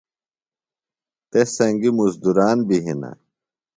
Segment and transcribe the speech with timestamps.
[1.31, 3.11] تس سنگیۡ مُزدُران بیۡ ہِنہ۔